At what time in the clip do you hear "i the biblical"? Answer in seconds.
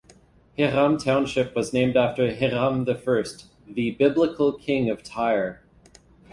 2.89-4.51